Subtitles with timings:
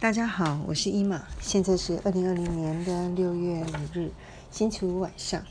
[0.00, 4.12] 大家好，我是伊玛，现在是二零二零年的六月五日
[4.48, 5.42] 星期五晚上。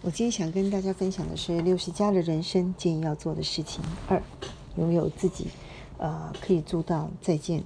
[0.00, 4.22] 我今天想跟大家分享的是六十加的人生建议要做的事情二，
[4.76, 5.48] 拥有自己
[5.98, 7.62] 呃可以租到再建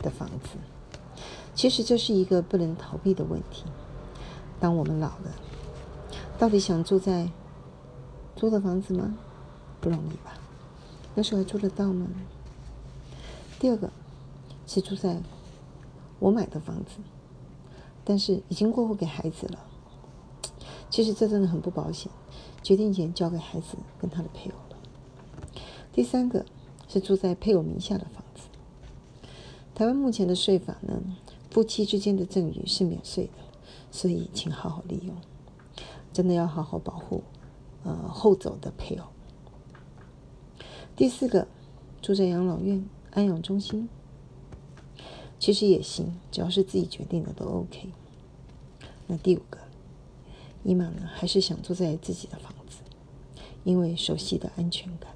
[0.00, 0.56] 的房子。
[1.54, 3.64] 其实这是一个不能逃避的问题。
[4.58, 5.34] 当我们老了，
[6.38, 7.28] 到底想住在
[8.34, 9.14] 租的房子吗？
[9.78, 10.38] 不容易吧？
[11.14, 12.06] 那时候还租得到吗？
[13.58, 13.90] 第二个
[14.68, 15.22] 是住在
[16.18, 16.98] 我买的房子，
[18.04, 19.58] 但是已经过户给孩子了。
[20.90, 22.12] 其实这真的很不保险，
[22.62, 24.76] 决定权交给孩子跟他的配偶了。
[25.90, 26.44] 第三个
[26.86, 28.42] 是住在配偶名下的房子。
[29.74, 31.02] 台湾目前的税法呢，
[31.50, 33.32] 夫妻之间的赠与是免税的，
[33.90, 35.16] 所以请好好利用，
[36.12, 37.24] 真的要好好保护
[37.84, 39.06] 呃后走的配偶。
[40.94, 41.48] 第四个
[42.02, 42.86] 住在养老院。
[43.10, 43.88] 安养中心
[45.38, 47.90] 其实也行，只要是自己决定的都 OK。
[49.06, 49.58] 那第五个，
[50.64, 52.78] 伊玛呢还是想住在自己的房子，
[53.64, 55.12] 因为熟悉的安全感。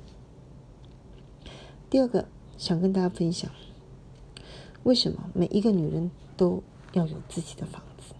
[1.91, 3.51] 第二个想跟大家分享，
[4.84, 8.14] 为什么每一个女人都要有自己的房子？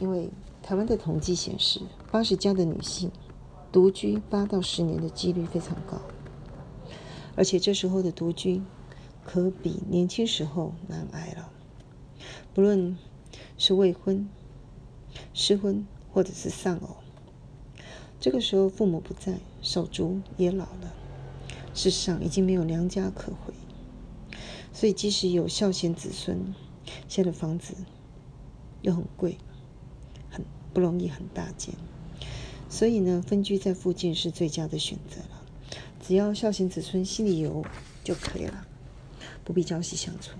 [0.00, 0.28] 因为
[0.60, 3.12] 台湾的统计显示，八十加的女性
[3.70, 6.00] 独居八到十年的几率非常高。
[7.36, 8.60] 而且这时候的独居，
[9.24, 11.50] 可比年轻时候难挨了。
[12.52, 12.96] 不论
[13.58, 14.28] 是未婚、
[15.32, 16.96] 失婚，或者是丧偶，
[18.20, 20.94] 这个时候父母不在，手足也老了，
[21.74, 23.52] 世上已经没有娘家可回。
[24.72, 26.54] 所以即使有孝贤子孙，
[27.08, 27.74] 现在的房子
[28.82, 29.38] 又很贵，
[30.30, 31.74] 很不容易，很大间。
[32.68, 35.42] 所以呢，分居在附近是最佳的选择了。
[36.00, 37.64] 只要孝贤子孙心里有
[38.02, 38.66] 就可以了，
[39.44, 40.36] 不必朝夕相处。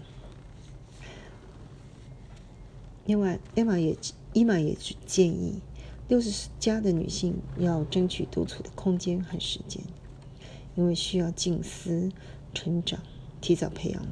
[3.05, 3.97] 另外，艾玛也
[4.33, 4.75] 伊玛也
[5.07, 5.61] 建议，
[6.09, 9.83] 六十加的女性要争取独处的空间和时间，
[10.75, 12.11] 因为需要静思
[12.55, 13.01] 成长，
[13.41, 14.07] 提早培养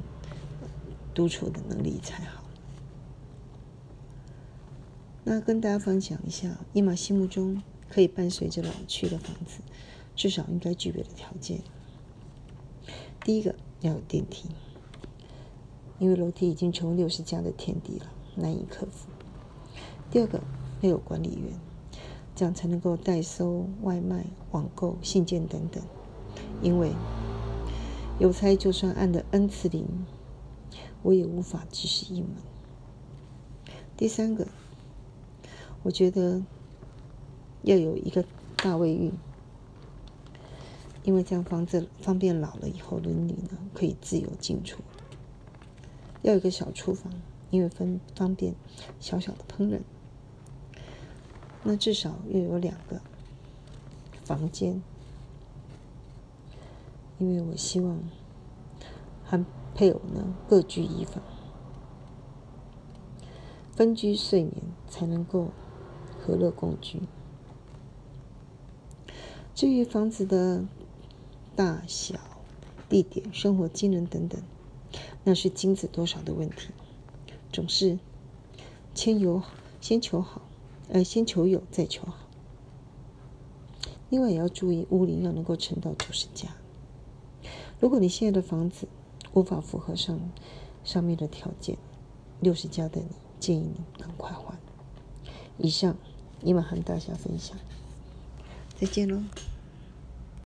[1.13, 2.43] 独处的能力才好。
[5.23, 9.61] 那跟大家分享一下，伊玛心目中可以伴随着老去的房子。
[10.15, 11.59] 至少应该具备的条件，
[13.23, 14.47] 第一个要有电梯，
[15.99, 18.05] 因为楼梯已经成为六十家的天敌了，
[18.35, 19.07] 难以克服。
[20.11, 20.41] 第二个
[20.81, 21.59] 要有管理员，
[22.35, 25.83] 这样才能够代收外卖、网购、信件等等。
[26.61, 26.91] 因为
[28.19, 29.85] 邮差就算按的 N 次铃，
[31.01, 32.35] 我也无法及时应门。
[33.95, 34.47] 第三个，
[35.83, 36.41] 我觉得
[37.61, 38.25] 要有一个
[38.57, 39.11] 大卫浴。
[41.03, 44.81] 因为这样房子方便老了以后轮椅呢可以自由进出。
[46.23, 47.13] 要有个小厨房，
[47.51, 48.55] 因为分方便
[48.99, 49.81] 小小的烹饪。
[51.61, 52.99] 那至少要有两个
[54.25, 54.81] 房间，
[57.19, 57.99] 因为我希望
[59.23, 59.45] 和
[59.75, 61.21] 配偶呢各居一房，
[63.71, 64.55] 分居睡眠
[64.89, 65.51] 才能够
[66.19, 67.03] 和乐共居。
[69.53, 70.65] 至于房子的。
[71.55, 72.15] 大小、
[72.89, 74.41] 地点、生活机能等等，
[75.23, 76.69] 那是金子多少的问题。
[77.51, 77.99] 总是
[78.95, 79.41] 先有
[79.79, 80.41] 先求好，
[80.89, 82.17] 呃，先求有再求好。
[84.09, 86.49] 另外也要注意屋龄要能够撑到九十家。
[87.79, 88.87] 如果你现在的房子
[89.33, 90.19] 无法符合上
[90.83, 91.77] 上面的条件，
[92.39, 93.07] 六十家的你
[93.39, 94.57] 建议你赶快换。
[95.57, 95.95] 以上，
[96.41, 97.57] 你们和大家分享，
[98.79, 99.21] 再见喽。